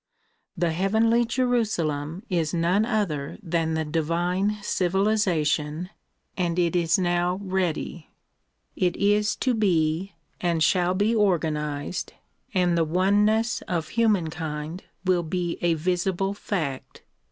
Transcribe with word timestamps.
The 0.57 0.71
heavenly 0.71 1.25
Jerusalem 1.25 2.23
is 2.27 2.55
none 2.55 2.87
other 2.87 3.37
than 3.43 3.75
the 3.75 3.85
divine 3.85 4.57
civilization, 4.63 5.91
and 6.35 6.57
it 6.57 6.75
is 6.75 6.97
now 6.97 7.39
ready. 7.43 8.09
It 8.75 8.95
is 8.95 9.35
to 9.35 9.53
be 9.53 10.13
and 10.39 10.63
shall 10.63 10.95
be 10.95 11.13
organized 11.13 12.13
and 12.51 12.75
the 12.75 12.83
oneness 12.83 13.61
of 13.67 13.89
humankind 13.89 14.85
will 15.05 15.21
be 15.21 15.59
a 15.61 15.75
visible 15.75 16.33
fact. 16.33 17.03